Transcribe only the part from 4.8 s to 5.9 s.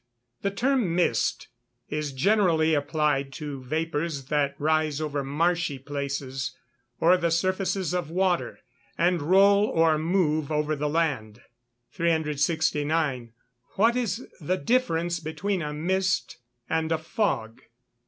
over marshy